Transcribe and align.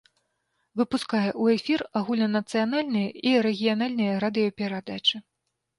Выпускае 0.81 1.25
ў 1.41 1.59
эфір 1.59 1.79
агульнанацыянальныя 2.03 3.09
і 3.29 3.37
рэгіянальныя 3.45 4.13
радыёперадачы. 4.27 5.27